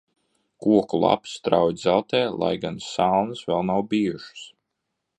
[0.63, 4.43] Koku lapas strauji dzeltē, lai gan salnas vēl nav bijušas.